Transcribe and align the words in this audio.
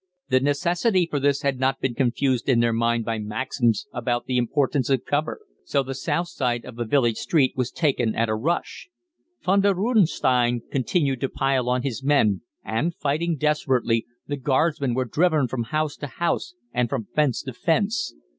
The 0.29 0.39
necessity 0.39 1.05
for 1.05 1.19
this 1.19 1.43
had 1.43 1.59
not 1.59 1.79
been 1.79 1.93
confused 1.93 2.49
in 2.49 2.59
their 2.59 2.73
minds 2.73 3.05
by 3.05 3.19
maxims 3.19 3.85
about 3.93 4.25
the 4.25 4.39
importance 4.39 4.89
of 4.89 5.05
cover, 5.05 5.41
so 5.63 5.83
the 5.83 5.93
south 5.93 6.29
side 6.29 6.65
of 6.65 6.75
the 6.75 6.85
village 6.85 7.17
street 7.17 7.53
was 7.55 7.69
taken 7.69 8.15
at 8.15 8.27
a 8.27 8.33
rush. 8.33 8.89
Von 9.43 9.61
der 9.61 9.75
Rudesheim 9.75 10.61
continued 10.71 11.21
to 11.21 11.29
pile 11.29 11.69
on 11.69 11.83
his 11.83 12.03
men, 12.03 12.41
and, 12.65 12.95
fighting 12.95 13.37
desperately, 13.37 14.07
the 14.25 14.37
Guardsmen 14.37 14.95
were 14.95 15.05
driven 15.05 15.47
from 15.47 15.65
house 15.65 15.95
to 15.97 16.07
house 16.07 16.55
and 16.73 16.89
from 16.89 17.05
fence 17.13 17.43
to 17.43 17.53
fence. 17.53 18.15